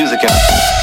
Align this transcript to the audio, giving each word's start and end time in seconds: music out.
music 0.00 0.24
out. 0.24 0.79